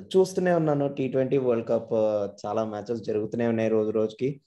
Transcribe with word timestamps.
చూస్తూనే 0.00 0.52
ఉన్నాను. 0.54 0.88
T 0.88 1.08
twenty 1.08 1.38
world 1.38 1.68
cup 1.68 1.92
చాలా 2.46 2.64
మ్యాచెస్ 2.64 3.02
జరుగుతూనే 3.02 3.46
ఉన్నాయి 3.46 3.68
రోజు 3.68 3.90
రోజుకి. 3.90 4.40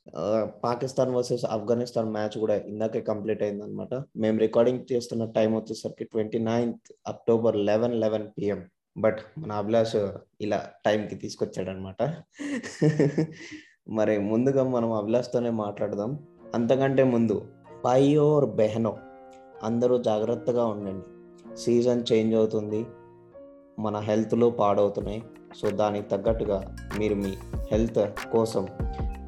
పాకిస్తాన్ 0.63 1.15
వర్సెస్ 1.15 1.45
ఆఫ్ఘనిస్తాన్ 1.45 2.11
మ్యాచ్ 2.11 2.37
కూడా 2.37 2.55
ఇందాకే 2.55 3.01
కంప్లీట్ 3.01 3.43
అయింది 3.43 3.63
అనమాట 3.63 4.03
మేము 4.17 4.39
రికార్డింగ్ 4.39 4.93
చేస్తున్న 4.93 5.25
టైం 5.25 5.55
వచ్చేసరికి 5.55 6.03
twenty 6.03 6.39
ninth 6.39 6.93
October 7.07 7.55
eleven 7.55 7.93
eleven 7.93 8.27
PM 8.27 8.63
but 8.97 9.17
మన 9.37 9.51
అభిలాష్ 9.51 9.95
ఇలా 10.41 10.59
టైంకి 10.85 11.15
తీసుకొచ్చాడు 11.15 11.69
అనమాట 11.69 12.01
మరి 13.89 14.17
ముందుగా 14.17 14.63
మనం 14.63 14.91
అభిలాష్తోనే 14.93 15.49
మాట్లాడదాం. 15.49 16.19
అంతకంటే 16.55 17.03
ముందు 17.03 17.45
పైయోర్ 17.85 18.45
బెహనో 18.45 18.97
అందరూ 19.63 19.97
జాగ్రత్తగా 20.03 20.65
ఉండండి. 20.65 21.05
సీజన్ 21.55 22.03
చేంజ్ 22.11 22.35
అవుతుంది. 22.35 22.85
మన 23.79 23.97
హెల్త్లో 23.99 24.49
పాడవుతున్నాయి. 24.49 25.21
సో 25.61 25.69
దానికి 25.69 26.09
తగ్గట్టుగా 26.09 26.75
మీరు 26.99 27.15
మీ 27.15 27.33
హెల్త్ 27.71 27.99
కోసం 28.31 28.67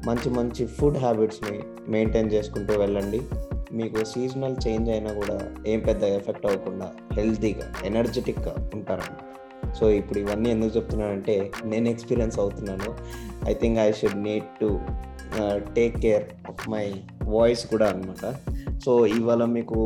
మంచి 0.06 0.30
మంచి 0.30 0.66
ఫుడ్ 0.66 0.98
హ్యాబిట్స్ని 0.98 1.58
మెయింటైన్ 1.88 2.32
చేసుకుంటూ 2.32 2.74
వెళ్ళండి. 2.78 3.20
మీకు 3.72 4.04
సీజనల్ 4.04 4.56
చేంజ్ 4.66 4.90
అయినా 4.90 5.12
కూడా 5.12 5.54
ఏం 5.66 5.80
పెద్ద 5.80 6.02
ఎఫెక్ట్ 6.02 6.46
అవ్వకుండా 6.46 6.92
హెల్తీగా 7.12 7.72
ఎనర్జెటిక్గా 7.84 8.70
ఉంటారండి 8.74 9.24
సో 9.74 9.90
ఇప్పుడు 9.90 10.18
ఇవన్నీ 10.18 10.50
ఎందుకు 10.50 10.76
చెప్తున్నానంటే 10.76 11.50
నేను 11.64 11.88
ఎక్స్పీరియన్స్ 11.88 12.38
అవుతున్నాను. 12.38 12.90
I 13.48 13.54
think 13.54 13.78
I 13.78 13.92
should 13.92 14.18
need 14.18 14.44
to 14.60 14.80
take 15.74 15.96
care 15.96 16.26
of 16.48 16.68
my 16.68 16.94
voice 17.24 17.66
కూడా 17.66 17.86
అనమాట 17.86 18.34
సో 18.84 19.06
ఇవాళ 19.06 19.44
మీకు 19.44 19.78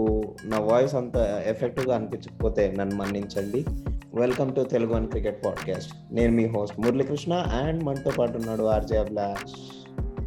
నా 0.45 0.59
వాయిస్ 0.59 0.95
అంత 0.95 1.17
ఎఫెక్టివ్గా 1.47 1.95
అనిపించకపోతే 1.97 2.75
నన్ను 2.79 2.97
మన్నించండి. 2.97 3.67
Welcome 4.15 4.57
to 4.57 4.61
Telugu 4.61 4.95
one 4.95 5.09
cricket 5.09 5.45
podcast 5.45 5.93
నేను 6.13 6.33
మీ 6.33 6.47
హోస్ట్ 6.47 6.81
మురళీకృష్ణ 6.81 7.33
అండ్ 7.33 7.85
మనతో 7.85 8.11
పాటు 8.19 8.33
ఉన్నాడు 8.33 8.63
RJ 8.63 8.97
Abhilash 8.97 9.81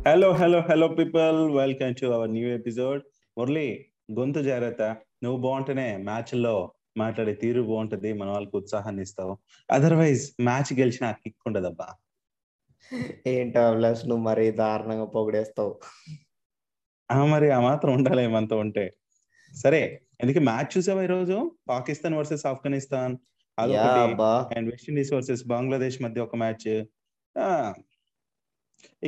hello 0.07 0.31
hello 0.31 0.59
hello 0.59 0.87
people 0.87 1.57
welcome 1.57 1.95
to 2.01 2.05
our 2.05 2.31
new 2.31 2.49
episode 2.49 3.01
Murali 3.37 3.85
గొంతు 4.19 4.39
జాగ్రత్త. 4.39 4.81
నువ్వు 5.23 5.41
బాగుంటేనే 5.41 5.97
మ్యాచ్లో 5.97 6.71
మాట్లాడే 6.97 7.33
తీరు 7.33 7.61
బాగుంటది 7.61 8.13
మన 8.13 8.29
వాళ్ళకి 8.29 8.57
ఉత్సాహాన్ని 8.57 9.01
ఇస్తావు. 9.01 9.37
అదర్వైజ్ 9.71 10.31
మ్యాచ్ 10.41 10.79
గెలిచిన 10.79 11.11
కిక్ 11.11 11.35
ఉండదబ్బా. 11.47 11.87
ఏంటో 13.27 13.59
అభిలాష్ 13.59 14.07
నువ్వు 14.07 14.23
మరీ 14.23 14.51
దారుణంగా 14.51 15.05
పొగిడేస్తావు? 15.05 15.79
ఆ 17.11 17.25
మరి 17.25 17.49
ఆ 17.51 17.59
మాత్రం 17.59 17.93
ఉండాలి 17.93 18.27
మనతో 18.27 18.57
ఉంటే. 18.57 18.93
సరే 19.63 20.01
ఎందుకు 20.21 20.39
మ్యాచ్ 20.39 20.77
చూసావా 20.77 21.03
ఈ 21.03 21.07
రోజు 21.07 21.51
పాకిస్తాన్ 21.69 22.15
వర్సెస్ 22.15 22.45
ఆఫ్ఘనిస్తాన్. 22.45 23.17
అదొకటి. 23.57 24.01
అండ్ 24.55 24.67
వెస్టిండీస్ 24.71 25.11
వర్సెస్ 25.15 25.43
బంగ్లాదేశ్ 25.53 25.97
మధ్య 26.05 26.21
ఒక 26.27 26.35
మ్యాచ్. 26.43 26.69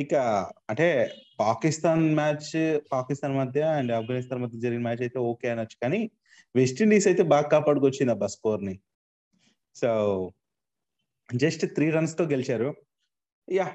ఇక 0.02 0.14
అంటే 0.70 0.86
పాకిస్తాన్ 1.40 2.04
మ్యాచ్ 2.20 2.48
పాకిస్తాన్ 2.92 3.34
మధ్య 3.40 3.60
అండ్ 3.78 3.92
ఆఫ్ఘనిస్తాన్ 3.98 4.40
మధ్య 4.44 4.58
జరిగిన 4.64 4.82
మ్యాచ్ 4.86 5.02
అయితే 5.06 5.18
ఓకే 5.30 5.48
అనొచ్చు. 5.54 5.76
కానీ 5.82 6.00
వెస్టిండీస్ 6.54 7.06
అయితే 7.10 7.22
బాగా 7.32 7.48
కాపాడుకొచ్చింది 7.54 8.12
అబ్బా 8.14 8.28
స్కోర్ని 8.36 8.74
సో 9.76 9.90
జస్ట్ 11.28 11.64
త్రీ 11.76 11.86
రన్స్తో 11.96 12.24
గెలిచారు. 12.24 12.68
యా 13.48 13.66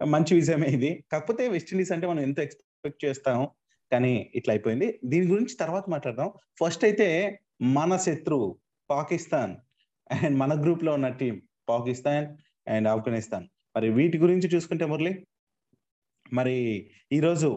మంచి 0.00 0.32
విజయమే 0.34 0.68
ఇది. 0.76 0.90
కాకపోతే 1.12 1.42
వెస్టిండీస్ 1.48 1.92
అంటే 1.94 2.06
మనం 2.06 2.22
ఎంత 2.28 2.38
ఎక్స్పెక్ట్ 2.46 3.04
చేస్తాం 3.04 3.38
కానీ 3.92 4.12
ఇట్లా 4.38 4.52
అయిపోయింది. 4.54 4.88
దీని 5.04 5.26
గురించి 5.32 5.54
తర్వాత 5.62 5.84
మాట్లాడదాం. 5.94 6.28
ఫస్ట్ 6.60 6.84
అయితే 6.88 7.08
మన 7.76 7.92
శత్రువు 8.06 8.48
పాకిస్తాన్. 8.90 9.54
అండ్ 10.10 10.36
మన 10.42 10.52
గ్రూప్లో 10.62 10.92
ఉన్న 10.98 11.08
టీం 11.20 11.36
పాకిస్తాన్ 11.68 12.26
అండ్ 12.74 12.88
ఆఫ్ఘనిస్తాన్. 12.88 13.46
మరి 13.76 13.88
వీటి 13.98 14.18
గురించి 14.18 14.48
చూసుకుంటే 14.54 14.84
మురళి 14.92 15.12
మరి 16.32 16.56
ఈరోజు 17.12 17.48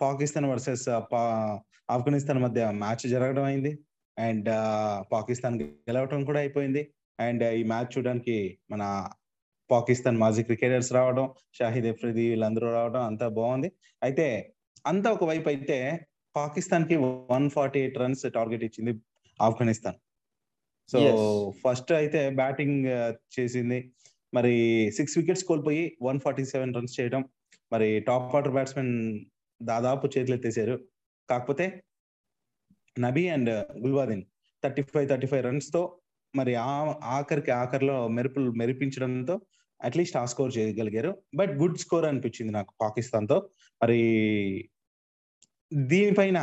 పాకిస్తాన్ 0.00 0.48
వర్సెస్ 0.50 0.88
ఆఫ్ఘనిస్తాన్ 1.94 2.40
మధ్య 2.46 2.66
మ్యాచ్ 2.82 3.04
జరగడం 3.14 3.44
అయింది. 3.50 3.72
అండ్ 4.16 4.48
పాకిస్తాన్ 5.12 5.56
గెలవటం 5.62 6.24
కూడా 6.24 6.40
అయిపోయింది. 6.40 6.82
అండ్ 7.20 7.44
ఈ 7.60 7.62
మ్యాచ్ 7.72 7.92
చూడడానికి 7.94 8.36
మన 8.70 8.82
పాకిస్తాన్ 9.70 10.18
మాజీ 10.22 10.42
క్రికెటర్స్ 10.42 10.92
రావడం 10.98 11.24
షాహిద్ 11.58 11.88
ఎఫ్రిది 11.92 12.24
వీళ్ళందరూ 12.30 12.68
రావడం 12.72 13.02
అంతా 13.02 13.26
బాగుంది. 13.38 13.68
అయితే 14.02 14.26
అంతా 14.86 15.08
ఒక 15.16 15.24
వైపు 15.24 15.48
అయితే 15.48 15.78
పాకిస్తాన్కి 16.36 16.96
one 17.32 17.50
forty 17.50 17.78
eight 17.80 17.98
runs 17.98 18.24
target 18.36 18.64
ఇచ్చింది 18.64 18.92
ఆఫ్ఘనిస్తాన్. 19.40 19.98
సో 20.92 20.98
ఫస్ట్ 21.64 21.92
అయితే 21.92 22.30
బ్యాటింగ్ 22.30 22.86
చేసింది. 23.38 23.78
మరి 24.34 24.54
సిక్స్ 24.96 25.18
వికెట్స్ 25.18 25.44
కోల్పోయి 25.44 25.82
వన్ 26.02 26.20
ఫార్టీ 26.20 26.44
సెవెన్ 26.44 26.74
రన్స్ 26.74 27.00
చేయడం. 27.00 27.22
మరి 27.72 28.00
టాప్ 28.00 28.34
ఆర్డర్ 28.36 28.52
బ్యాట్స్మెన్ 28.52 28.94
దాదాపు 29.62 30.06
చేతులు 30.06 30.36
ఎత్తేసారు. 30.36 30.76
కాకపోతే 31.30 31.82
Nabi 32.98 33.28
and 33.28 33.50
Gulbadin 33.84 34.22
thirty 34.64 34.82
five 34.82 35.08
thirty 35.08 35.26
five 35.26 35.44
రన్స్తో 35.44 36.00
మరి 36.34 36.54
ఆ 36.54 36.72
ఆఖరికి 37.04 37.50
ఆఖరిలో 37.50 38.08
మెరుపులు 38.08 38.50
మెరిపించడంతో 38.50 39.40
అట్లీస్ట్ 39.80 40.16
ఆ 40.16 40.24
స్కోర్ 40.24 40.58
చేయగలిగారు. 40.58 41.10
బట్ 41.34 41.50
గుడ్ 41.50 41.78
స్కోర్ 41.78 42.04
అనిపించింది 42.04 42.52
నాకు 42.52 42.72
పాకిస్తాన్తో 42.80 43.36
మరి 43.82 44.00
దీనిపైన 45.72 46.38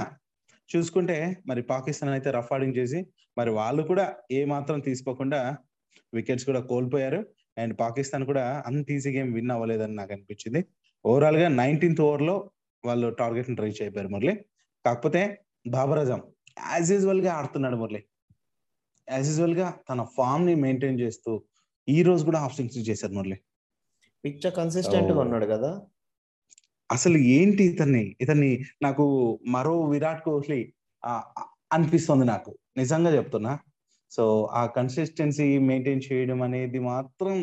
చూసుకుంటే 0.75 1.17
మరి 1.47 1.61
పాకిస్తాన్ 1.61 2.11
అయితే 2.11 2.29
రఫ్ 2.31 2.53
ఆడింగ్ 2.53 2.77
చేసి 2.77 2.99
మరి 3.37 3.51
వాళ్ళు 3.59 3.83
కూడా 3.83 4.05
ఏ 4.31 4.45
మాత్రం 4.45 4.79
తీసుకోకుండా 4.79 5.39
వికెట్స్ 6.13 6.45
కూడా 6.45 6.61
కోల్పోయారు. 6.71 7.19
అండ్ 7.57 7.73
పాకిస్తాన్ 7.79 8.25
కూడా 8.25 8.63
అంత 8.67 8.91
ఈజీగా 8.91 9.19
ఏం 9.19 9.29
విన్ 9.33 9.51
అవ్వలేదని 9.51 9.95
నాకు 9.95 10.13
అనిపించింది. 10.13 10.61
ఓవరాల్గా 11.05 11.47
నైన్టీన్త్ 11.61 12.01
ఓవర్లో 12.01 12.35
వాళ్ళు 12.85 13.09
టార్గెట్ని 13.09 13.55
రీచ్ 13.61 13.81
అయిపోయారు 13.81 14.09
మురళి. 14.09 14.33
కాకపోతే 14.85 15.21
బాబర్ 15.67 15.99
అజం 15.99 16.21
యాజ్ 16.71 16.91
యూజువల్గా 16.91 17.31
ఆడుతున్నాడు 17.33 17.75
మురళి. 17.75 18.01
యాజ్ 19.07 19.27
యూజువల్గా 19.27 19.67
తన 19.89 20.01
ఫామ్ని 20.17 20.55
మెయింటైన్ 20.55 20.99
చేస్తూ 20.99 21.31
ఈ 21.87 22.03
రోజు 22.03 22.25
కూడా 22.25 22.39
హాఫ్ 22.39 22.55
సెంచరీ 22.55 22.81
చేశారు 22.81 23.13
మురళి. 23.13 23.37
పిక్చర్ 24.25 24.53
కన్సిస్టెంట్గా 24.55 25.19
ఉన్నాడు 25.19 25.45
కదా. 25.45 25.71
అసలు 26.91 27.17
ఏంటి 27.17 27.63
ఇతన్ని? 27.63 28.15
ఇతన్ని 28.21 28.51
నాకు 28.81 29.05
మరో 29.47 29.81
విరాట్ 29.89 30.23
కోహ్లీ 30.23 30.61
అనిపిస్తుంది 31.73 32.25
నాకు. 32.25 32.51
నిజంగా 32.77 33.15
చెప్తున్నా. 33.15 33.53
సో 34.11 34.25
ఆ 34.53 34.65
కన్సిస్టెన్సీ 34.65 35.57
మెయింటైన్ 35.57 36.01
చేయడం 36.11 36.41
అనేది 36.41 36.79
మాత్రం 36.79 37.37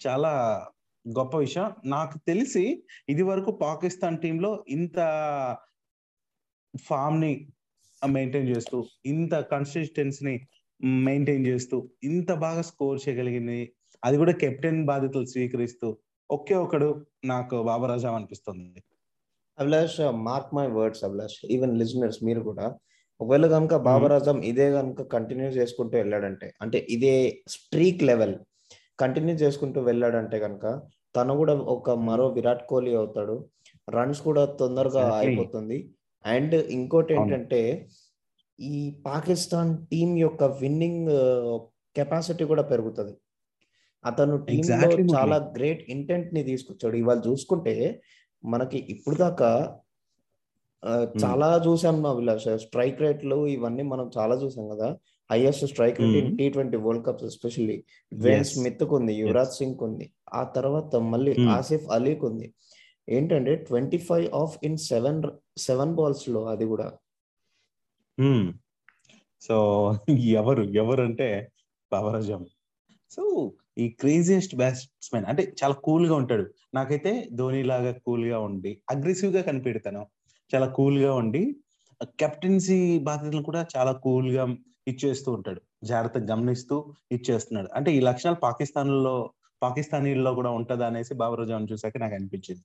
చాలా 0.00 0.32
గొప్ప 1.18 1.36
విషయం. 1.36 1.70
నాకు 1.86 2.18
తెలిసి 2.18 2.64
ఇది 3.08 3.22
వరకు 3.22 3.50
పాకిస్తాన్ 3.50 4.18
టీంలో 4.18 4.64
ఇంత 4.68 4.98
ఫామ్ని 6.76 7.32
మెయింటైన్ 8.08 8.48
చేస్తూ 8.48 8.78
ఇంత 9.06 9.34
కన్సిస్టెన్సీని 9.52 10.34
మెయింటైన్ 11.06 11.46
చేస్తూ 11.46 11.90
ఇంత 12.02 12.32
బాగా 12.44 12.62
స్కోర్ 12.62 12.98
చేయగలిగింది. 13.08 13.60
అది 14.04 14.16
కూడా 14.16 14.32
కెప్టెన్ 14.32 14.84
బాధ్యతలు 14.86 15.24
స్వీకరిస్తూ 15.24 15.88
ఒకే 16.34 16.54
ఒకడు 16.64 16.88
నాకు 17.24 17.56
బాబర్ 17.68 17.92
అజాం 17.96 18.14
అనిపిస్తుంది. 18.14 18.82
Abhilash 19.58 19.98
mark 20.28 20.54
my 20.56 20.66
words 20.78 21.04
Abhilash. 21.08 21.38
Even 21.54 21.74
listeners 21.80 22.20
మీరు 22.28 22.40
కూడా. 22.48 22.66
ఒకవేళ 23.20 23.46
కనుక 23.46 23.74
బాబర్ 23.88 24.12
అజం 24.12 24.38
ఇదే 24.50 24.66
కనుక 24.72 25.02
కంటిన్యూ 25.14 25.48
చేసుకుంటూ 25.58 25.94
వెళ్ళాడంటే 25.98 26.46
అంటే 26.62 26.78
ఇదే 26.94 27.14
స్ట్రీక్ 27.48 28.02
లెవెల్ 28.10 28.34
కంటిన్యూ 29.00 29.34
చేసుకుంటూ 29.34 29.78
వెళ్ళాడంటే 29.80 30.38
కనుక 30.38 30.66
తను 31.16 31.32
కూడా 31.36 31.54
ఒక 31.74 31.90
మరో 32.08 32.24
విరాట్ 32.36 32.64
కోహ్లీ 32.70 32.92
అవుతాడు. 33.00 33.36
రన్స్ 33.88 34.20
కూడా 34.28 34.42
తొందరగా 34.60 35.02
అయిపోతుంది. 35.16 35.78
అండ్ 36.24 36.54
ఇంకోటి 36.76 37.12
ఏంటంటే 37.14 37.60
ఈ 38.60 38.78
పాకిస్తాన్ 39.06 39.70
టీం 39.86 40.10
యొక్క 40.16 40.44
విన్నింగ్ 40.62 41.10
కెపాసిటీ 41.96 42.44
కూడా 42.52 42.62
పెరుగుతుంది. 42.72 43.14
అతను 44.04 44.36
చాలా 45.14 45.36
గ్రేట్ 45.56 45.82
ఇంటెంట్ని 45.90 46.42
తీసుకొచ్చాడు. 46.42 46.96
ఇవాళ 46.96 47.18
చూసుకుంటే 47.28 47.74
మనకి 48.44 48.78
ఇప్పుడు 48.88 49.16
దాకా 49.16 49.80
చాలా 51.24 51.48
చూసాం 51.66 52.06
అభిలాష్. 52.06 52.48
స్ట్రైక్ 52.64 53.02
రేట్లు 53.02 53.46
ఇవన్నీ 53.46 53.82
మనం 53.82 54.10
చాలా 54.18 54.34
చూసాం 54.34 54.68
కదా. 54.68 54.88
Highest 55.30 55.64
strike 55.66 56.00
rate 56.00 56.16
in 56.16 56.36
T 56.38 56.48
twenty 56.48 56.76
World 56.76 57.04
Cups 57.06 57.24
especially 57.24 57.84
Dwayne 58.12 58.44
Smith 58.44 58.82
ఉంది 58.98 59.14
యువరాజ్ 59.14 59.54
సింగ్ 59.58 59.82
ఉంది. 59.82 60.06
ఆ 60.32 60.44
తర్వాత 60.44 60.96
మళ్ళీ 60.96 61.34
ఆసిఫ్ 61.48 61.86
అలీక్ 61.90 62.24
ఉంది. 62.24 62.54
ఏంటంటే 63.08 63.54
twenty 63.68 63.98
five 63.98 64.26
off 64.34 64.54
in 64.62 64.76
seven 64.90 65.22
seven 65.58 65.94
బాల్స్లో 65.94 66.42
అది 66.44 66.66
కూడా. 66.66 66.88
సో 69.42 69.56
ఎవరు 70.40 70.62
ఎవరు 70.62 71.02
అంటే 71.02 71.48
అజం 71.92 72.42
సో 73.10 73.52
ఈ 73.78 73.88
క్రేజియస్ట్ 73.88 74.54
బ్యాట్స్మెన్ 74.54 75.24
అంటే 75.24 75.54
చాలా 75.62 75.74
కూల్గా 75.74 76.14
ఉంటాడు. 76.14 76.44
నాకైతే 76.74 77.28
ధోని 77.32 77.62
లాగా 77.62 77.92
కూల్గా 77.92 78.38
ఉండి 78.38 78.82
అగ్రెసివ్గా 78.90 79.42
కనిపెడతాను. 79.42 80.06
చాలా 80.54 80.66
కూల్గా 80.66 81.14
ఉండి 81.14 81.56
కెప్టెన్సీ 82.04 82.98
బాధ్యతలు 82.98 83.42
కూడా 83.42 83.66
చాలా 83.76 83.92
కూల్గా 83.92 84.56
ఇచ్చేస్తూ 84.88 85.32
ఉంటాడు. 85.32 85.60
జాగ్రత్తగా 85.84 86.34
గమనిస్తూ 86.34 86.94
ఇచ్చేస్తున్నాడు. 87.12 87.68
అంటే 87.74 87.92
ఈ 87.92 88.00
లక్షణాలు 88.00 88.36
పాకిస్తాన్లో 88.36 89.30
పాకిస్తానీల్లో 89.62 90.34
కూడా 90.34 90.50
ఉంటదా 90.50 90.86
అనేసి 90.86 91.14
బాబర్ 91.14 91.72
చూసాక 91.72 91.98
నాకు 91.98 92.14
అనిపించింది. 92.14 92.64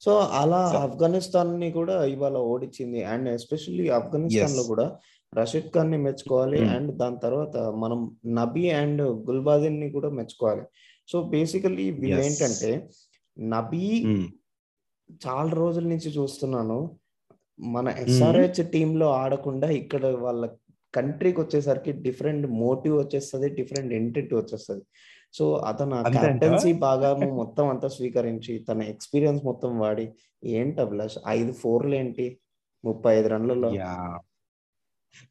సో 0.00 0.18
అలా 0.18 0.56
ఆఫ్ఘనిస్తాన్ని 0.56 1.70
కూడా 1.70 2.04
ఇవాళ 2.04 2.36
ఓడించింది. 2.36 3.04
అండ్ 3.04 3.28
ఎస్పెషల్లీ 3.28 3.88
ఆఫ్ఘనిస్తాన్లో. 3.88 4.62
కూడా 4.62 4.98
రషీద్ 5.36 5.70
ఖాన్ని 5.72 5.98
మెచ్చుకోవాలి 6.04 6.58
Mm. 6.60 6.70
అండ్ 6.74 6.90
దాని 7.00 7.18
తర్వాత 7.22 7.54
మనం 7.82 8.00
నబీ 8.36 8.64
అండ్ 8.76 9.02
గుల్బాదిన్ని 9.26 9.88
కూడా 9.94 10.10
మెచ్చుకోవాలి 10.16 10.64
సో 11.08 11.16
బేసికల్లీ 11.32 11.86
వీళ్ళు. 11.98 12.20
ఏంటంటే 12.22 12.70
నబీ 13.36 13.86
మ్మ్. 14.06 14.26
చాలా 15.20 15.50
రోజుల 15.58 15.86
నుంచి 15.88 16.10
చూస్తున్నాను 16.14 16.78
మన 17.58 17.88
ఎస్ఆర్హెచ్ 18.02 18.60
టీమ్లో 18.72 19.08
ఆడకుండా 19.20 19.68
ఇక్కడ 19.80 20.06
వాళ్ళ 20.24 20.42
కంట్రీకి 20.94 21.38
వచ్చేసరికి 21.40 21.92
డిఫరెంట్ 22.04 22.46
మోటివ్ 22.60 22.94
వచ్చేస్తుంది 22.98 23.48
డిఫరెంట్ 23.56 23.92
ఇంటెంట్ 23.94 24.34
వచ్చేస్తుంది 24.34 24.84
సో 25.34 25.44
అతను? 25.68 25.96
కెప్టెన్సీ 26.16 26.70
బాగా 26.82 27.08
మొత్తం 27.38 27.64
అంతా 27.72 27.88
స్వీకరించి 27.94 28.52
తన 28.68 28.82
ఎక్స్పీరియన్స్ 28.92 29.42
మొత్తం 29.44 29.72
వాడి 29.78 30.06
ఏంటి 30.52 30.78
అభిలాష్ 30.84 31.18
ఐదు 31.30 31.52
ఫోర్లు 31.60 31.94
ఏంటి 31.94 32.26
ముప్పై 32.84 33.12
ఐదు 33.14 33.28
రన్లలో 33.28 33.70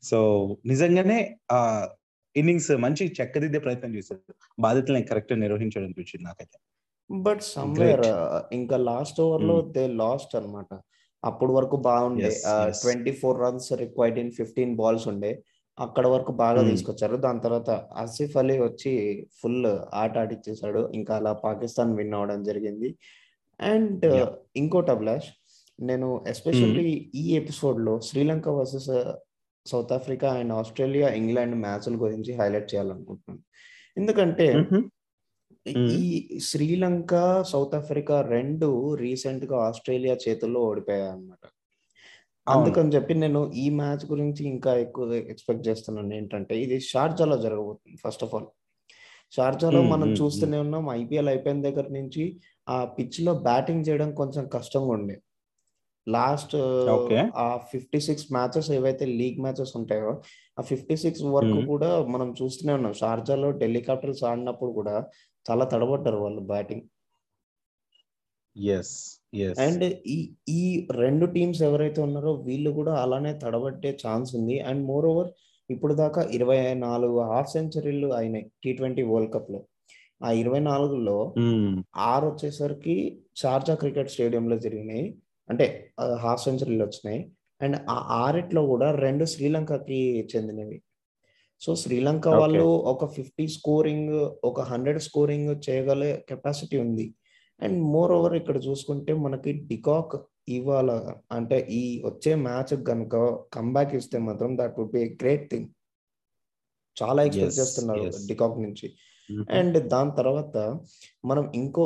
సో 0.04 0.48
నిజంగానే 0.66 1.38
ఆ 1.52 1.90
ఇన్నింగ్స్ 2.36 2.72
మంచి 2.72 3.16
చెక్కదిద్దే 3.22 3.60
ప్రయత్నం 3.60 3.96
చేశాడు 3.96 4.34
బాధ్యతలను 4.60 5.06
కరెక్ట్ 5.06 5.40
నిర్వహించడం 5.40 5.84
అనిపించింది 5.84 6.24
నాకైతే. 6.24 6.60
But 7.12 7.42
somewhere. 7.42 8.02
ఇంకా 8.54 8.78
లాస్ట్ 8.78 9.22
ఓవర్లో 9.22 9.62
దే 9.62 9.88
లాస్ట్ 9.88 10.36
అన్నమాట. 10.36 10.80
అప్పుడు 11.26 11.54
వరకు 11.54 11.76
బాగుండే. 11.76 12.42
Twenty 12.68 13.12
four 13.12 13.40
runs 13.40 13.74
required 13.74 14.20
in 14.20 14.32
fifteen 14.32 14.76
balls 14.76 15.08
ఉండే. 15.08 15.44
అక్కడ 15.80 16.08
వరకు 16.08 16.32
బాగా 16.32 16.62
Hmm. 16.62 16.70
తీసుకొచ్చారు. 16.70 17.16
దాని 17.16 17.40
తర్వాత 17.40 17.70
ఆసిఫ్ 17.70 18.38
అలీ 18.38 18.60
వచ్చి 18.60 19.28
ఫుల్ 19.44 19.68
ఆట 19.94 20.18
ఆడిచ్చేసాడు. 20.18 20.92
ఇంకా 20.94 21.16
అలా 21.16 21.34
పాకిస్తాన్ 21.34 21.98
విన్ 21.98 22.14
అవడం 22.14 22.44
జరిగింది. 22.44 22.98
అండ్. 23.62 24.30
ఇంకోటి 24.56 24.92
అభిలాష్ 24.92 25.30
నేను 25.80 26.24
ఎస్పెషల్లీ 26.28 27.12
ఈ 27.16 27.36
ఎపిసోడ్లో 27.36 28.00
Sri Lanka 28.00 28.50
versus 28.50 28.90
South 29.66 29.94
Africa 29.94 30.34
and 30.34 30.54
Australia 30.54 31.10
England 31.10 31.56
మ్యాచ్ల 31.56 31.96
గురించి 31.96 32.34
హైలైట్ 32.34 32.76
చేయాలనుకుంటున్నాను. 32.76 33.44
ఎందుకంటే. 33.98 34.48
ఈ 35.68 36.40
శ్రీలంక 36.40 37.44
సౌత్ 37.44 37.76
ఆఫ్రికా 37.76 38.22
రెండు 38.22 38.96
రీసెంట్గా 38.96 39.58
ఆస్ట్రేలియా 39.68 40.18
చేతుల్లో 40.30 40.60
ఓడిపోయాయి 40.62 41.12
అన్నమాట 41.12 41.46
అవును. 42.48 42.66
అందుకని 42.66 42.90
చెప్పి 42.90 43.14
నేను 43.14 43.52
ఈ 43.54 43.70
మ్యాచ్ 43.70 44.06
గురించి 44.06 44.46
ఇంకా 44.46 44.76
ఎక్కువ 44.76 45.14
ఎక్స్పెక్ట్ 45.14 45.68
చేస్తున్నాను. 45.68 46.14
ఏంటంటే 46.14 46.62
ఇది 46.62 46.80
షార్జాలో 46.80 47.38
జరగబోతుంది 47.38 47.98
ఫస్ట్ 47.98 48.24
ఆఫ్ 48.24 48.36
ఆల్. 48.36 48.46
షార్జాలో 49.36 49.82
మనం 49.82 50.10
చూస్తూనే 50.12 50.58
ఉన్నాం 50.58 50.92
ఐపీఎల్ 50.92 51.28
అయిపోయిన 51.28 51.62
దగ్గర 51.62 51.88
నుంచి 51.88 52.40
ఆ 52.70 52.86
పిచ్లో 52.86 53.34
బ్యాటింగ్ 53.34 53.86
చేయడం 53.90 54.12
కొంచెం 54.14 54.48
కష్టంగా 54.48 54.86
ఉండే. 54.86 55.22
లాస్ట్. 56.08 56.56
ఆ 57.36 57.58
ఫిఫ్టీ 57.72 58.00
సిక్స్ 58.00 58.34
మ్యాచెస్ 58.34 58.72
ఏవైతే 58.72 59.06
లీగ్ 59.06 59.40
మ్యాచెస్ 59.42 59.78
ఉంటాయో 59.78 60.12
ఆ 60.60 60.62
ఫిఫ్టీ 60.62 60.96
సిక్స్ 60.96 61.24
వరకు. 61.24 61.58
కూడా 61.68 62.06
మనం 62.06 62.36
చూస్తూనే 62.42 62.74
ఉన్నాం 62.74 62.94
షార్జాలో 62.94 63.52
ఢిల్లీ 63.52 63.82
క్యాపిటల్స్ 63.82 64.24
ఆడినప్పుడు 64.24 64.72
కూడా 64.72 64.96
చాలా 65.50 65.66
తడబడ్డారు 65.66 66.18
వాళ్ళు 66.18 66.42
బ్యాటింగ్ 66.42 66.86
అండ్ 69.60 69.84
ఈ 70.08 70.18
ఈ 70.50 70.88
రెండు 70.92 71.26
టీమ్స్ 71.26 71.62
ఎవరైతే 71.62 72.02
ఉన్నారో 72.02 72.34
వీళ్ళు 72.34 72.72
కూడా 72.72 72.94
అలానే 72.96 73.34
తడబట్టే 73.34 73.98
ఛాన్స్ 74.08 74.36
ఉంది 74.36 74.60
అండ్ 74.60 74.86
మోర్ 74.86 75.06
ఓవర్ 75.06 75.30
ఇప్పుడు 75.70 75.94
దాకా 75.94 76.22
ఇరవై 76.32 76.74
నాలుగు 76.74 77.20
హాఫ్ 77.22 77.50
సెంచరీలు 77.50 78.14
అయినాయి 78.14 78.46
టీ 78.64 78.74
ట్వంటీ 78.74 79.04
వరల్డ్ 79.04 79.34
కప్లో 79.34 79.60
ఆ 80.24 80.32
ఇరవై 80.32 80.60
నాలుగులో. 80.60 81.34
ఆరు 81.96 82.26
వచ్చేసరికి 82.28 82.96
షార్జా 83.36 83.76
క్రికెట్ 83.76 84.10
స్టేడియంలో 84.10 84.58
జరిగినాయి 84.58 85.06
అంటే 85.50 85.66
హాఫ్ 86.20 86.44
సెంచరీలు 86.44 86.84
వచ్చినాయి 86.84 87.20
అండ్ 87.62 87.76
ఆ 87.90 87.98
ఆరిట్లో 88.22 88.68
కూడా 88.68 88.92
రెండు 88.98 89.26
శ్రీలంకకి 89.26 90.00
చెందినవి 90.32 90.78
సో 91.62 91.76
శ్రీలంక. 91.76 92.26
వాళ్ళు 92.42 92.64
ఒక 92.92 93.06
ఫిఫ్టీ 93.14 93.48
స్కోరింగ్ 93.48 94.16
ఒక 94.44 94.62
హండ్రెడ్ 94.62 95.00
స్కోరింగ్ 95.00 95.56
చేయగలే 95.66 96.24
కెపాసిటీ 96.30 96.78
ఉంది 96.78 97.06
అండ్ 97.60 97.78
మోర్ 97.86 98.12
ఓవర్ 98.12 98.36
ఇక్కడ 98.36 98.58
చూసుకుంటే 98.66 99.14
మనకి 99.18 99.52
డికాక్ 99.68 100.16
ఇవాళ 100.50 100.90
అంటే 101.32 101.58
ఈ 101.72 102.02
వచ్చే 102.06 102.36
మ్యాచ్ 102.42 102.74
కనుక 102.84 103.16
కంబ్యాక్ 103.54 103.96
ఇస్తే 103.96 104.18
మాత్రం 104.20 104.58
that 104.58 104.76
would 104.80 104.92
be 104.92 105.04
great 105.22 105.46
thing 105.52 105.70
చాలా 106.98 107.22
ఎక్స్పెక్ట్ 107.24 107.58
చేస్తున్నారు. 107.60 108.04
డికాక్ 108.28 108.58
నుంచి 108.60 108.88
మ్మ్. 109.30 109.46
అండ్ 109.52 109.78
దాని 109.88 110.12
తర్వాత 110.16 110.56
మనం 111.26 111.52
ఇంకో. 111.56 111.86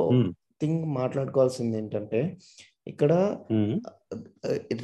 థింగ్ 0.62 0.83
మాట్లాడుకోవాల్సింది 0.94 1.77
ఏంటంటే 1.77 2.19
ఇక్కడ. 2.91 3.13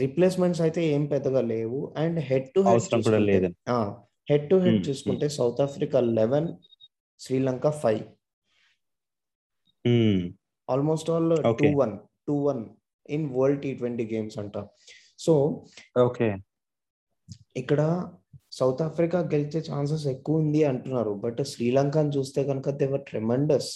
రిప్లేస్మెంట్స్ 0.04 0.62
అయితే 0.66 0.82
ఏం 0.96 1.04
పెద్దగా 1.14 1.42
లేవు. 1.54 1.80
And 2.04 2.20
head 2.30 2.50
to 2.56 2.62
head 2.68 3.48
head 4.32 4.46
to 4.52 4.56
head 4.66 4.82
చూసుకుంటే 4.90 5.28
South 5.38 5.62
Africa 5.66 6.00
eleven 6.20 6.48
Sri Lanka 7.20 7.70
five. 7.84 8.04
Almost 10.68 11.10
all 11.16 11.32
two. 11.62 11.70
One 11.82 11.94
two 12.28 12.36
one 12.50 12.62
in 13.16 13.26
world 13.38 13.62
T 13.66 13.72
twenty 13.82 14.06
games 14.14 14.38
అంట. 14.44 14.58
So 15.26 15.34
okay. 16.06 16.30
ఇక్కడ 17.62 17.82
సౌత్ 18.60 18.82
ఆఫ్రికా 18.88 19.20
గెలిచే 19.34 19.60
ఛాన్సెస్ 19.70 20.06
ఎక్కువ 20.14 20.42
ఉంది 20.44 20.62
అంటున్నారు. 20.72 21.14
బట్ 21.26 21.40
శ్రీలంకని 21.52 22.12
చూస్తే 22.18 22.42
కనుక 22.50 22.70
దేవర్ 22.82 23.04
ట్రెమండస్ 23.10 23.72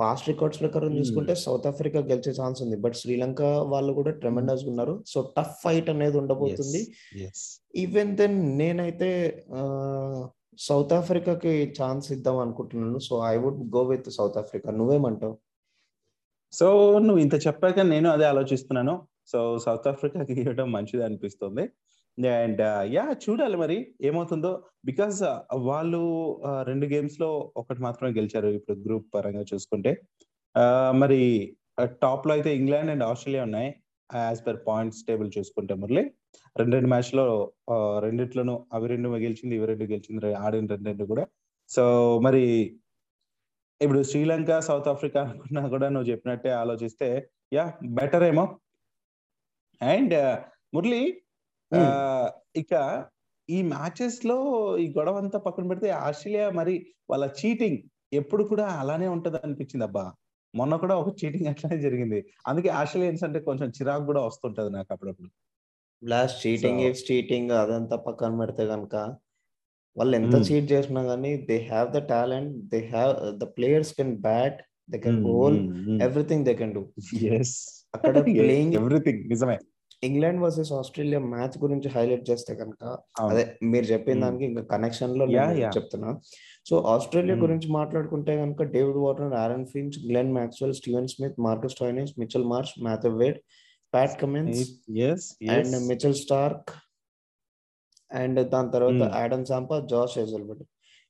పాస్ట్ 0.00 0.28
రికార్డ్స్ 0.30 0.60
ప్రకారం. 0.62 0.90
చూసుకుంటే 0.98 1.34
సౌత్ 1.44 1.66
ఆఫ్రికా 1.70 2.00
గెలిచే 2.10 2.32
ఛాన్స్ 2.40 2.60
ఉంది. 2.64 2.76
బట్ 2.84 2.96
శ్రీలంక 3.00 3.42
వాళ్ళు 3.72 3.92
కూడా 3.98 4.12
ట్రెమండస్ 4.22 4.64
ఉన్నారు. 4.72 4.94
సో 5.12 5.20
టఫ్ 5.36 5.56
ఫైట్ 5.64 5.90
అనేది 5.94 6.18
ఉండబోతుంది. 6.22 6.80
ఈవెన్ 7.84 8.12
దెన్ 8.22 8.38
నేనైతే 8.60 9.10
సౌత్ 10.68 10.92
ఆఫ్రికాకి 10.92 11.52
ఛాన్స్ 11.80 12.06
ఇద్దాం 12.12 12.38
అనుకుంటున్నాను. 12.38 12.98
So 13.08 13.14
I 13.32 13.36
would 13.44 13.60
go 13.76 13.82
with 13.90 14.08
South 14.18 14.38
Africa. 14.42 14.68
నువ్వేమంటావు? 14.80 15.36
సో 16.52 16.66
నువ్వు 16.98 17.20
ఇంత 17.24 17.36
చెప్పాక 17.46 17.78
నేను 17.92 18.08
అదే 18.10 18.24
ఆలోచిస్తున్నాను. 18.32 18.94
సో 19.32 19.38
సౌత్ 19.64 19.88
ఆఫ్రికాకి 19.88 20.34
ఇవ్వడం 20.40 20.68
మంచిది 20.72 21.02
అనిపిస్తుంది. 21.08 21.64
అండ్ 22.28 22.60
యా 22.92 23.14
చూడాలి 23.30 23.56
మరి 23.56 23.94
ఏమవుతుందో. 24.00 24.64
బికాస్ 24.84 25.22
వాళ్ళు 25.54 26.00
రెండు 26.62 26.86
గేమ్స్లో 26.86 27.52
ఒకటి 27.56 27.82
మాత్రమే 27.82 28.12
గెలిచారు 28.12 28.46
ఇప్పుడు 28.46 28.78
గ్రూప్ 28.78 29.06
పరంగా 29.14 29.44
చూసుకుంటే. 29.54 30.00
ఆ, 30.56 30.92
మరి 30.96 31.54
టాప్లో 31.84 32.32
అయితే 32.32 32.56
ఇంగ్లాండ్ 32.56 32.90
అండ్ 32.90 33.02
ఆస్ట్రేలియా 33.02 33.42
ఉన్నాయి. 33.42 33.74
యాజ్ 34.14 34.46
పర్ 34.46 34.56
పాయింట్స్ 34.66 35.04
టేబుల్ 35.04 35.30
చూసుకుంటే 35.38 35.74
మురళి. 35.74 36.10
రెండు 36.56 36.72
రెండు 36.72 36.88
మ్యాచ్లో 36.88 37.52
రెండిట్లోనూ 37.98 38.66
అవి 38.72 38.88
రెండు 38.88 39.08
గెలిచింది 39.08 39.56
ఇవి 39.56 39.66
రెండు 39.66 39.84
గెలిచింది 39.84 40.34
ఆడిన 40.34 40.66
రెండు 40.66 40.84
రెండు 40.84 41.04
కూడా. 41.04 41.26
సో 41.68 42.18
మరి 42.20 42.76
ఇప్పుడు 43.82 44.02
శ్రీలంక 44.02 44.60
సౌత్ 44.60 44.88
ఆఫ్రికా 44.88 45.22
అనుకున్నా 45.22 45.68
కూడా 45.68 45.88
నువ్వు 45.88 46.10
చెప్పినట్టే 46.10 46.50
ఆలోచిస్తే 46.50 47.30
యా 47.52 47.72
బెటర్ 47.88 48.22
ఏమో 48.22 48.58
అండ్ 49.82 50.14
మురళి 50.74 51.22
ఇక 52.56 53.04
ఈ 53.50 53.62
మ్యాచెస్లో 53.62 54.36
ఈ 54.76 54.94
గొడవ 54.98 55.16
అంతా 55.16 55.38
పక్కన 55.38 55.68
పెడితే 55.68 55.90
ఆస్ట్రేలియా 55.90 56.50
మరి 56.50 56.86
వాళ్ళ 57.10 57.30
చీటింగ్ 57.40 57.78
ఎప్పుడు 58.12 58.44
కూడా 58.44 58.66
అలానే 58.66 59.08
ఉంటది 59.08 59.36
అనిపించింది 59.36 59.84
అబ్బా. 59.84 60.12
మొన్న 60.54 60.76
కూడా 60.76 60.96
ఒక 60.96 61.16
చీటింగ్ 61.24 61.46
అట్లానే 61.46 61.78
జరిగింది. 61.78 62.24
అందుకే 62.46 62.68
ఆస్ట్రేలియన్స్ 62.68 63.24
అంటే 63.24 63.40
కొంచెం 63.40 63.68
చిరాకు 63.68 64.04
కూడా 64.04 64.20
వస్తుంటది 64.20 64.70
నాకు 64.70 64.92
అప్పుడప్పుడు. 64.92 65.30
లాస్ట్ 66.04 66.46
చీటింగ్ 66.46 66.80
ఇఫ్ 66.80 67.12
చీటింగ్ 67.12 67.50
అదంతా 67.50 67.96
పక్కన 67.96 68.38
పెడితే 68.38 68.66
కనుక 68.66 68.94
వాళ్ళు 69.96 70.16
ఎంత. 70.16 70.34
చీట్ 70.52 70.72
చేసినా 70.72 71.04
కానీ 71.04 71.36
they 71.36 71.66
have 71.66 71.92
the 71.92 71.96
talent 71.96 72.68
they 72.68 72.86
have 72.86 73.38
the 73.38 73.44
players 73.44 73.94
can 73.94 74.16
bat 74.16 74.62
they 74.90 74.98
can 74.98 75.24
bowl 75.24 75.58
everything 76.02 76.44
they 76.44 76.54
can 76.54 76.74
do 76.74 76.92
yes 77.22 77.86
అక్కడ 77.94 78.16
playing- 78.26 78.74
ఎవ్రీథింగ్ 78.74 79.28
నిజమే. 79.28 79.58
ఇంగ్లాండ్ 80.02 80.40
వర్సెస్ 80.42 80.72
ఆస్ట్రేలియా 80.72 81.20
మ్యాచ్ 81.24 81.56
గురించి 81.58 81.88
హైలైట్ 81.88 82.30
చేస్తే 82.30 82.54
కనుక. 82.54 82.82
అదే 83.20 83.44
మీరు 83.62 83.84
చెప్పిన. 83.84 84.20
దానికి 84.20 84.44
ఇంకా 84.44 84.62
కనెక్షన్లో. 84.70 85.24
చెప్తున్నా 85.76 86.10
సో 86.66 86.78
ఆస్ట్రేలియా. 86.86 87.36
గురించి 87.36 87.68
మాట్లాడుకుంటే 87.72 88.36
కనుక 88.36 88.62
David 88.72 88.96
Warner 88.96 89.34
Aaron 89.34 89.66
Finch 89.66 89.98
Glenn 90.08 90.32
Maxwell 90.32 90.74
Steven 90.74 91.08
Smith 91.08 91.40
Marcus 91.40 91.76
Stoinis 91.80 92.12
Mitchell 92.18 92.44
Marsh 92.44 92.74
Matthew 92.82 93.18
Wade 93.18 93.38
Pat 93.92 94.20
Cummins 94.20 94.60
and 95.50 95.86
Mitchell 95.86 96.14
Starc 96.14 96.70
and 98.10 98.50
దాని 98.50 98.70
తర్వాత. 98.70 99.02
ఆడమ్ 99.14 99.46
సాంపా 99.46 99.86
జాష్ 99.90 100.18
హెజల్వుడ్ 100.18 100.62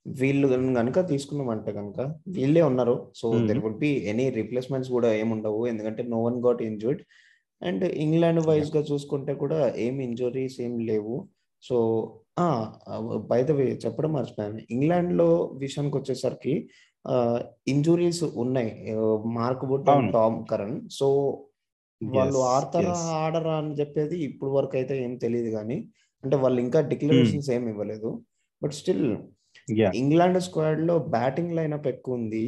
వీళ్ళు 0.07 0.47
కనుక 0.49 1.09
తీసుకున్నామంటే 1.09 1.73
కనుక 1.73 2.01
వీళ్ళే 2.29 2.63
ఉన్నారు 2.63 2.95
so. 3.17 3.27
There 3.47 3.59
would 3.59 3.79
be 3.79 3.89
any 4.11 4.31
replacements 4.31 4.91
కూడా 4.93 5.15
ఏముండవు 5.15 5.67
ఎందుకంటే 5.67 6.03
no 6.03 6.19
one 6.23 6.39
got 6.45 6.63
injured 6.63 7.03
and 7.63 7.85
England 7.85 8.43
వైజ్గా 8.47 8.83
చూసుకుంటే 8.93 9.35
కూడా 9.35 9.59
ఏం 9.77 10.01
ఇంజురీస్ 10.01 10.61
ఏం 10.61 10.79
లేవు. 10.79 11.29
సో 11.63 11.77
బై 13.31 13.43
ద 13.43 13.51
వే 13.51 13.65
చెప్పడం 13.85 14.13
మర్చిపోయాను. 14.13 14.61
ఇంగ్లాండ్లో 14.71 15.29
విషయానికి 15.55 15.97
వచ్చేసరికి 15.97 16.55
ఇంజురీస్ 17.69 18.23
ఉన్నాయి. 18.23 18.73
Mark 19.39 19.65
Wood 19.65 19.91
and. 19.91 20.13
Tom 20.13 20.39
Curran 20.51 20.79
so 20.91 21.07
వాళ్ళు 22.01 22.39
ఆడతారా. 22.39 22.95
ఆడరా 23.23 23.55
అని 23.59 23.75
చెప్పేది 23.75 24.17
ఇప్పుడు 24.19 24.51
వరకు 24.51 24.77
అయితే 24.77 25.05
ఏం 25.05 25.17
తెలియదు 25.17 25.51
కానీ 25.57 25.79
అంటే 26.25 26.37
వాళ్ళు 26.37 26.61
ఇంకా 26.61 26.81
డిక్లరేషన్స్ 26.81 27.51
ఏం 27.51 27.69
ఇవ్వలేదు. 27.69 28.11
But 28.63 28.73
still. 28.73 29.07
ఇంగ్లాండ్ 29.95 30.41
స్క్వాడ్లో 30.41 30.99
బ్యాటింగ్ 30.99 31.53
లైనప్ 31.53 31.89
ఎక్కువ 31.89 32.15
ఉంది. 32.15 32.45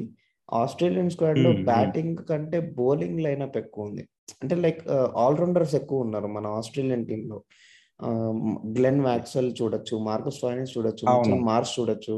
ఆస్ట్రేలియన్ 0.53 1.11
స్క్వాడ్లో 1.11 1.51
Hmm, 1.51 1.59
hmm. 1.59 1.67
బ్యాటింగ్ 1.67 2.17
కంటే 2.31 2.59
బౌలింగ్ 2.79 3.21
లైనప్ 3.21 3.57
ఎక్కువ 3.57 3.85
ఉంది. 3.85 4.03
అంటే 4.43 4.55
లైక్ 4.65 4.81
ఆల్రౌండర్స్ 5.25 5.75
ఎక్కువ 5.81 6.07
ఉన్నారు 6.07 6.29
మన 6.37 6.47
ఆస్ట్రేలియన్ 6.61 7.05
టీమ్లో 7.11 7.39
గ్లెన్ 8.77 9.01
వ్యాక్సెల్ 9.09 9.49
చూడొచ్చు 9.59 9.97
మార్కస్ 10.09 10.41
ఫైనల్స్ 10.45 10.73
చూడొచ్చు 10.77 11.37
మార్స్ 11.51 11.73
చూడొచ్చు 11.79 12.15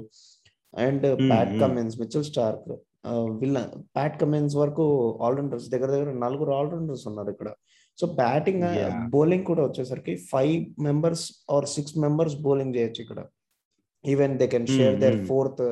and 0.84 1.06
Pat. 1.30 1.54
Cummins 1.62 1.96
Mitchell 2.02 2.26
Starc. 2.30 2.70
వీళ్ళ 3.40 3.58
ప్యాట్ 3.96 4.16
కమిన్స్ 4.22 4.54
వరకు 4.60 4.84
ఆల్రౌండర్స్ 5.26 5.66
దగ్గర 5.72 5.88
దగ్గర 5.94 6.12
నలుగురు 6.24 6.52
ఆల్రౌండర్స్ 6.60 7.04
ఉన్నారు 7.10 7.30
ఇక్కడ. 7.34 7.50
So 7.98 8.04
batting. 8.20 8.64
బౌలింగ్ 9.14 9.46
కూడా 9.50 9.62
వచ్చేసరికి 9.66 10.14
five 10.32 10.56
members 10.86 11.26
or 11.56 11.66
six 11.74 11.96
members 12.04 12.36
bowling 12.46 12.76
చేయొచ్చు 12.76 13.02
ఇక్కడ. 13.04 13.20
Even 14.04 14.32
they 14.40 14.46
can 14.54 14.68
share 14.76 14.96
there. 15.02 15.18
Fourth 15.30 15.64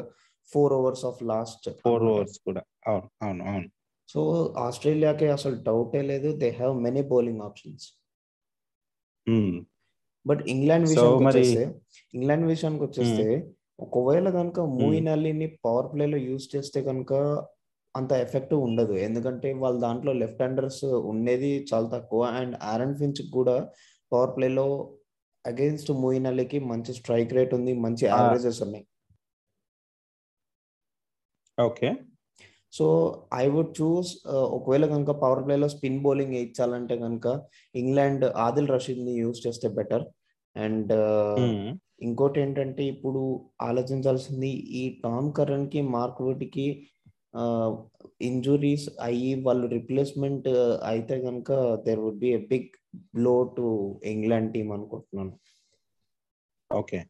four 0.52 0.72
overs 0.80 1.04
of 1.10 1.22
last 1.32 1.66
four 1.84 2.04
overs 2.10 2.38
కూడా. 2.48 2.62
అవును 2.90 3.08
అవును 3.24 3.42
అవును. 3.52 3.68
సో 4.12 4.20
ఆస్ట్రేలియాకి 4.58 5.26
అసలు 5.28 5.56
డౌటే 5.62 6.02
లేదు. 6.02 6.28
They 6.36 6.50
have 6.50 6.74
many 6.86 7.02
bowling 7.02 7.42
options 7.48 7.86
Hmm. 9.26 9.50
But 10.26 10.40
England 10.48 10.86
విషయానికి 10.88 11.24
వచ్చేస్తే 11.24 11.64
ఇంగ్లాండ్ 12.14 12.46
విషయానికి 12.46 12.84
వచ్చేస్తే 12.84 13.26
ఒకవేళ 13.80 14.30
కనుక 14.30 14.60
మూయిన్ 14.60 15.08
అలీని 15.08 15.46
పవర్ 15.64 15.88
ప్లేలో 15.92 16.18
యూజ్ 16.18 16.56
చేస్తే 16.56 16.82
కనుక 16.82 17.12
అంత 17.94 18.12
ఎఫెక్టివ్ 18.12 18.60
ఉండదు. 18.60 18.92
ఎందుకంటే 18.92 19.48
వాళ్ళ 19.52 19.80
దాంట్లో 19.80 20.12
లెఫ్ట్ 20.12 20.42
హ్యాండర్స్ 20.42 20.84
ఉండేది 20.84 21.66
చాలా 21.70 21.88
తక్కువ. 21.88 22.22
అండ్ 22.40 22.56
ఆరన్ 22.62 22.96
ఫించ్ 22.96 23.22
కూడా 23.30 23.56
పవర్ 24.12 24.36
ప్లేలో 24.36 24.66
అగైన్స్ట్ 25.44 25.92
మూయిన్ 25.92 26.26
అలీకి 26.26 26.58
మంచి 26.72 26.94
స్ట్రైక్ 26.94 27.32
రేట్ 27.32 27.54
ఉంది. 27.54 27.74
మంచి 27.86 28.06
Ah. 28.06 28.12
యావరేజెస్ 28.14 28.62
ఉన్నాయి. 28.62 28.86
Okay 31.58 31.90
so 32.72 32.86
I 33.34 33.44
would 33.54 33.72
choose 33.80 34.10
ఒకవేళ 34.56 34.84
కనుక 34.86 35.12
పవర్ 35.22 35.42
ప్లేలో 35.46 35.68
స్పిన్ 35.68 36.02
బౌలింగ్ 36.02 36.36
ఇచ్చాలంటే 36.42 36.96
కనుక 36.96 37.26
ఇంగ్లాండ్ 37.74 38.24
ఆదిల్ 38.46 38.72
రషీద్ని 38.74 39.14
యూజ్ 39.22 39.40
చేస్తే 39.46 39.70
బెటర్ 39.78 40.04
అండ్ 40.56 40.92
Hmm. 41.38 41.62
ఇంకోటి 42.02 42.38
ఏంటంటే 42.40 42.82
ఇప్పుడు 42.92 43.20
ఆలోచించాల్సింది 43.62 44.48
ఈ 44.80 44.82
టామ్ 45.04 45.28
కరణ్కి 45.32 45.80
మార్క్ 45.94 46.22
వుడ్కి 46.22 46.64
ఇంజురీస్ 48.20 48.86
అయ్యి 49.00 49.30
వాళ్ళు 49.44 49.66
రిప్లేస్మెంట్ 49.68 50.48
అయితే 50.84 51.16
కనుక 51.26 51.50
there 51.86 52.02
would 52.04 52.18
be 52.18 52.30
a 52.38 52.40
big 52.52 52.72
blow 53.14 53.36
to 53.58 53.66
England 54.12 54.50
team 54.54 54.72
అనుకుంటున్నాను. 54.72 55.32
ఓకే 56.70 57.00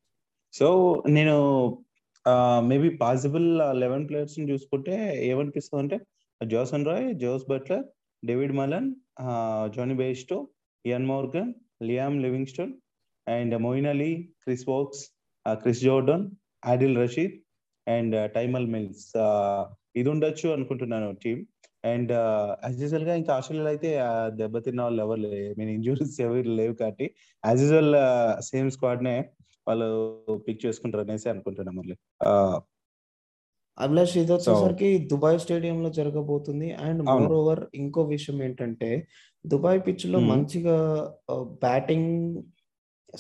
సో 0.54 0.68
నేను 1.16 1.36
మేబీ 2.62 2.88
పాసిబుల్ 2.96 3.48
లెవెన్ 3.82 4.08
ప్లేయర్స్ని 4.08 4.46
చూసుకుంటే 4.52 4.94
ఏమనిపిస్తుంది 5.26 5.82
అంటే 5.82 5.96
Jason 6.40 6.86
Roy 6.86 7.06
Jos 7.14 7.44
Buttler 7.50 7.84
Dawid 8.22 8.54
Malan 8.54 8.88
Jonny 9.76 9.94
Bairstow 9.94 10.38
Eoin 10.84 11.06
Morgan 11.06 11.50
Liam 11.82 12.18
Livingstone 12.22 12.72
and 13.26 13.54
Moeen 13.58 13.86
Ali 13.86 14.12
Chris 14.44 14.66
Woakes 14.68 15.02
Chris 15.46 15.82
Jordan 15.82 16.24
Adil 16.66 16.96
Rashid 16.96 17.36
and 17.86 18.16
Tymal 18.32 18.66
Mills. 18.66 19.06
ఇది 19.96 20.08
ఉండొచ్చు 20.10 20.48
అనుకుంటున్నాను 20.48 21.08
team. 21.24 21.42
And 21.84 22.12
as 22.64 22.80
యూజువల్గా 22.82 23.14
ఇంకా 23.20 23.32
ఆస్ట్రేలియాలో 23.36 23.70
అయితే 23.70 23.88
దెబ్బతిన్న 24.40 24.80
వాళ్ళు 24.82 25.00
ఎవరు 25.02 25.20
లేరు 25.24 25.54
మీన్ 25.58 25.70
ఇంజురీస్ 25.70 26.20
ఎవరు 26.20 26.52
లేవు 26.60 26.74
కాబట్టి 26.74 27.06
యాజ్ 27.44 27.62
యూజువల్ 27.62 27.94
సేమ్ 28.50 28.68
స్క్వాడ్ 28.70 29.02
నే 29.04 29.14
వాళ్ళు 29.66 29.88
పిక్ 30.46 30.62
చేసుకుంటారు 30.66 31.04
అనేసి 31.06 31.26
అనుకుంటున్నాం 31.32 31.74
మళ్ళీ 31.80 31.96
అభిలాష్ 33.78 34.14
ఇది 34.22 34.32
వచ్చేసరికి 34.36 34.88
దుబాయ్ 35.10 35.38
స్టేడియం 35.42 35.78
లో 35.84 35.90
జరగబోతుంది 35.98 36.68
అండ్. 36.86 37.00
మోర్ 37.10 37.34
ఓవర్ 37.38 37.62
ఇంకో 37.82 38.00
విషయం 38.14 38.38
ఏంటంటే 38.46 38.90
దుబాయ్ 39.44 39.80
పిచ్లో. 39.86 40.18
మంచిగా 40.32 40.76
బ్యాటింగ్ 41.64 42.12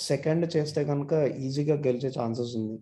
సెకండ్ 0.08 0.44
చేస్తే 0.56 0.80
కనుక 0.90 1.12
ఈజీగా 1.46 1.76
గెలిచే 1.86 2.10
ఛాన్సెస్ 2.18 2.52
ఉంది 2.60 2.76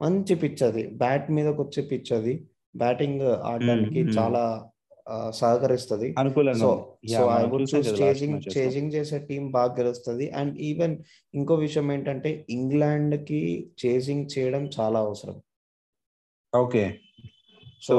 మంచి 0.00 0.34
పిచ్ 0.42 0.62
అది 0.68 0.82
బ్యాట్ 1.02 1.28
మీదకి 1.36 1.60
వచ్చే 1.64 1.82
పిచ్ 1.92 2.12
అది 2.18 2.34
బ్యాటింగ్ 2.74 3.24
ఆడడానికి. 3.50 4.02
చాలా 4.18 4.42
సహకరిస్తది. 5.30 6.14
అనుకూలంగా 6.18 6.58
సో 6.58 7.28
ఐ 7.30 7.44
వుడ్ 7.44 8.58
చేజింగ్ 8.58 8.92
చేసే 8.92 9.18
టీం 9.18 9.50
బాగా 9.50 9.74
గెలుస్తుంది. 9.74 10.30
అండ్ 10.30 10.58
ఈవెన్ 10.58 10.98
ఇంకో 11.34 11.54
విషయం 11.54 11.92
ఏంటంటే 11.92 12.46
ఇంగ్లాండ్కి 12.50 13.72
చేజింగ్ 13.86 14.38
చేయడం 14.38 14.70
చాలా 14.80 14.98
అవసరం. 14.98 15.42
ఓకే 16.56 16.98
సో 17.82 17.94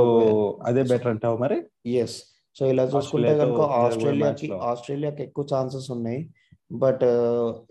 అదే 0.64 0.84
బెటర్ 0.84 1.08
అంటావు 1.08 1.38
మరి? 1.38 1.62
ఎస్ 1.86 2.24
సో 2.56 2.66
ఇలా 2.66 2.84
చూసుకుంటే 2.84 3.38
కనుక 3.38 3.60
ఆస్ట్రేలియాకి. 3.60 4.52
ఆస్ట్రేలియాకి 4.52 5.24
ఎక్కువ 5.24 5.46
ఛాన్సెస్ 5.54 5.92
ఉన్నాయి. 5.92 6.34
బట్ 6.72 7.04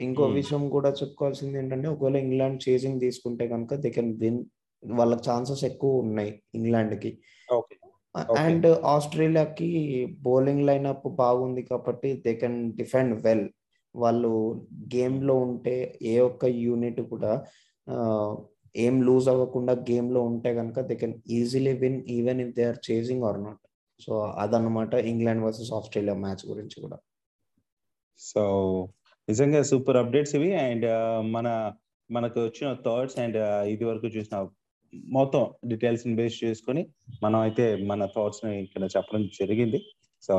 ఇంకో 0.00 0.22
Hmm. 0.22 0.34
విషయం 0.34 0.68
కూడా 0.68 0.90
చెప్పుకోవాల్సింది 0.90 1.58
ఏంటంటే 1.58 1.88
ఒకవేళ 1.88 2.16
ఇంగ్లాండ్ 2.16 2.68
చేజింగ్ 2.68 3.00
తీసుకుంటే 3.00 3.48
కనుక 3.48 3.74
దే 3.74 3.90
కెన్ 3.90 4.20
విన్ 4.20 4.44
వాళ్ళకి 4.86 5.30
ఛాన్సెస్ 5.30 5.64
ఎక్కువ 5.64 5.94
ఉన్నాయి 5.94 6.42
ఇంగ్లాండ్కి. 6.54 7.18
అండ్ 8.14 8.66
ఆస్ట్రేలియాకి 8.66 9.70
బౌలింగ్ 10.20 10.66
లైనప్ 10.66 11.08
బాగుంది 11.08 11.62
కాబట్టి 11.62 12.22
దే 12.26 12.34
కెన్ 12.34 12.72
డిఫెండ్ 12.72 13.14
వెల్ 13.22 13.46
వాళ్ళు 13.94 14.32
గేమ్లో 14.94 15.34
ఉంటే 15.38 15.98
ఏ 16.02 16.18
ఒక్క 16.18 16.44
యూనిట్ 16.44 17.00
కూడా 17.00 17.32
ఏం 18.76 19.02
లూజ్ 19.02 19.28
అవ్వకుండా 19.28 19.72
గేమ్లో 19.90 20.22
ఉంటే 20.22 20.54
కనుక 20.54 20.80
they 20.80 20.94
can 20.96 21.14
easily 21.28 21.72
win 21.72 22.02
even 22.08 22.40
if 22.40 22.54
they 22.56 22.64
are 22.64 22.80
chasing 22.90 23.24
or 23.24 23.40
not 23.44 23.62
so 24.00 24.20
అదన్నమాట 24.38 24.94
ఇంగ్లాండ్ 24.94 25.44
వర్సెస్ 25.44 25.72
ఆస్ట్రేలియా 25.72 26.14
మ్యాచ్ 26.14 26.44
గురించి 26.48 26.76
కూడా. 26.80 26.98
సో 28.18 28.42
నిజంగా 29.28 29.62
సూపర్ 29.62 29.96
అప్డేట్స్ 29.96 30.34
ఇవి. 30.34 30.50
అండ్ 30.56 30.86
మన 31.32 31.48
మనకు 32.10 32.38
వచ్చిన 32.40 32.68
థాట్స్ 32.86 33.18
అండ్ 33.18 33.36
ఇది 33.74 33.84
వరకు 33.84 34.06
చూసిన 34.06 34.36
మొత్తం 34.94 35.42
డీటెయిల్స్ని 35.68 36.14
బేస్ 36.14 36.44
చేసుకొని 36.44 36.82
మనం 37.22 37.40
అయితే 37.40 37.76
మన 37.76 38.04
థాట్స్ని 38.06 38.62
ఇక్కడ 38.62 38.84
చెప్పడం 38.84 39.22
జరిగింది. 39.40 39.80
సో 40.22 40.34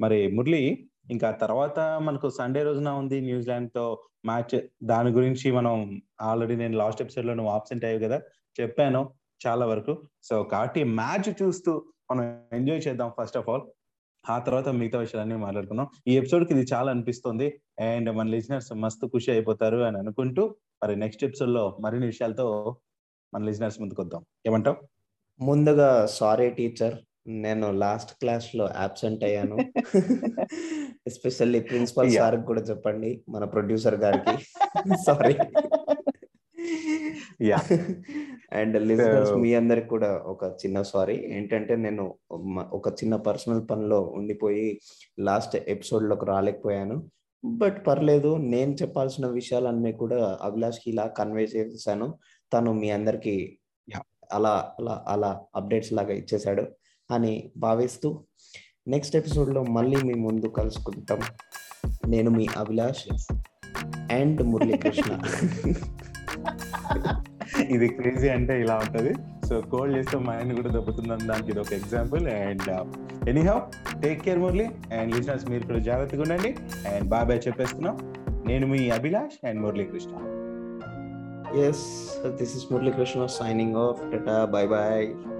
మరి 0.00 0.18
మురళి 0.32 0.62
ఇంకా 1.10 1.30
తర్వాత 1.30 1.78
మనకు 2.02 2.28
సండే 2.28 2.62
రోజున 2.62 2.90
ఉంది 2.90 3.20
న్యూజిలాండ్తో 3.20 4.02
మ్యాచ్ 4.26 4.62
దాని 4.82 5.10
గురించి 5.10 5.52
మనం 5.52 6.00
ఆల్రెడీ 6.20 6.56
నేను 6.56 6.76
లాస్ట్ 6.76 7.02
ఎపిసోడ్లో 7.02 7.34
నువ్వు 7.34 7.52
ఆబ్సెంట్ 7.52 7.84
అయ్యావు 7.84 8.04
కదా 8.04 8.18
చెప్పాను 8.60 9.00
చాలా 9.46 9.66
వరకు. 9.66 9.92
సో 10.22 10.42
కాబట్టి 10.42 10.84
మ్యాచ్ 10.84 11.42
చూస్తూ 11.42 11.72
మనం 12.10 12.24
ఎంజాయ్ 12.52 12.82
చేద్దాం 12.88 13.12
ఫస్ట్ 13.20 13.36
ఆఫ్ 13.36 13.48
ఆల్ 13.50 13.62
ఆ 14.28 14.38
తర్వాత 14.38 14.68
మిగతా 14.68 14.98
విషయాలన్నీ 14.98 15.36
మాట్లాడుకున్నాం 15.36 15.86
ఈ 16.08 16.16
ఎపిసోడ్కి 16.16 16.52
ఇది 16.54 16.64
చాలా 16.72 16.90
అనిపిస్తుంది. 16.90 17.60
అండ్ 17.80 18.10
మన 18.10 18.26
లిజనర్స్ 18.28 18.72
మస్తు 18.72 19.06
ఖుషి 19.06 19.30
అయిపోతారు 19.30 19.76
అని 19.76 19.98
అనుకుంటూ 19.98 20.56
మరి 20.82 20.96
నెక్స్ట్ 20.96 21.24
ఎపిసోడ్లో 21.24 21.76
మరిన్ని 21.80 22.06
విషయాలతో 22.06 22.46
మన 23.34 23.44
లిజనర్స్ 23.44 23.80
ముందుకు 23.80 24.02
వద్దాం. 24.02 24.24
ఏమంటావు? 24.46 24.76
ముందుగా 25.40 26.06
సారీ 26.06 26.50
టీచర్ 26.50 26.94
నేను 27.26 27.70
లాస్ట్ 27.70 28.12
క్లాస్లో 28.14 28.66
అబ్సెంట్ 28.66 29.24
అయ్యాను. 29.24 29.56
Especially 31.06 31.60
principal. 31.60 32.10
సార్ 32.10 32.40
కూడా 32.40 32.62
చెప్పండి 32.62 33.24
మన 33.28 33.44
ప్రొడ్యూసర్ 33.44 33.94
గారికి. 33.94 34.44
Sorry 35.06 35.36
Yeah. 37.42 37.60
అండ్ 38.52 38.82
లిజనర్స్ 38.82 39.32
మీ 39.32 39.54
అందరికి 39.54 39.88
కూడా 39.88 40.18
ఒక 40.18 40.44
చిన్న 40.44 40.82
సారీ. 40.82 41.16
ఏంటంటే 41.16 41.76
నేను 41.76 42.14
ఒక 42.72 42.88
చిన్న 42.88 43.16
పర్సనల్ 43.16 43.62
పనిలో 43.70 44.00
ఉండిపోయి 44.02 44.80
లాస్ట్ 45.20 45.56
ఎపిసోడ్లోకి 45.56 46.26
రాలేకపోయాను. 46.26 47.10
బట్ 47.44 47.86
పర్లేదు 47.86 48.36
నేను 48.36 48.72
చెప్పాల్సిన 48.74 49.26
విషయాలన్నీ 49.26 49.92
కూడా 49.92 50.38
అభిలాష్కి 50.42 50.90
ఇలా 50.90 51.06
కన్వే 51.06 51.42
చేసేసాను. 51.42 52.14
తను 52.52 52.72
మీ 52.72 52.90
అందరికి. 52.90 53.58
అలా 54.32 54.72
అలా 54.80 55.04
అలా 55.08 55.40
అప్డేట్స్ 55.56 55.92
లాగా 55.92 56.12
ఇచ్చేశాడు 56.12 56.66
అని 57.10 57.50
భావిస్తూ 57.56 58.24
నెక్స్ట్ 58.88 59.16
ఎపిసోడ్లో 59.16 59.62
మళ్ళీ 59.62 59.96
మీ 59.96 60.14
ముందు 60.14 60.46
కలుసుకుంటాం. 60.46 61.20
నేను 62.08 62.30
మీ 62.30 62.46
అభిలాష్ 62.56 63.32
అండ్ 64.12 64.42
మురళీకృష్ణ. 64.42 65.12
ఇది 67.70 67.88
క్రేజీ 67.88 68.28
అంటే 68.28 68.60
ఇలా 68.60 68.76
ఉంటది. 68.76 69.14
సో 69.46 69.60
కోల్డ్ 69.60 69.98
చేస్తే 69.98 70.18
మైండ్ 70.18 70.54
కూడా 70.54 70.68
దెబ్బతుందని 70.68 71.26
దానికి 71.26 71.50
ఇది 71.50 71.60
ఒక 71.60 71.72
example. 71.72 72.28
And 72.28 72.86
anyhow 73.40 73.60
take 74.02 74.22
care 74.22 74.38
Murali. 74.38 74.66
And 74.66 75.16
listeners 75.16 75.50
మీరు 75.50 75.66
కూడా 75.66 75.78
జాగ్రత్తగా 75.78 76.22
ఉండండి. 76.22 76.56
అండ్ 76.88 77.08
బాయ్ 77.08 77.26
బాయ్ 77.26 77.48
చెప్పేస్తున్నాం. 77.48 78.14
నేను 78.46 78.66
మీ 78.66 78.90
Abhilash 78.90 79.46
and 79.46 79.60
Muralikrishna. 79.60 80.39
Yes, 81.52 82.18
this 82.22 82.54
is 82.54 82.66
Murli 82.66 82.94
Krishna 82.94 83.28
signing 83.28 83.74
off. 83.74 83.98
Tata, 84.10 84.46
bye 84.46 84.66
bye. 84.66 85.39